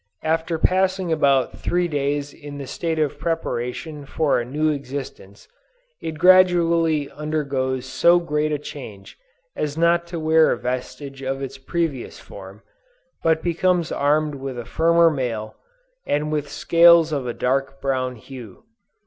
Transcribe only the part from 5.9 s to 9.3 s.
it gradually undergoes so great a change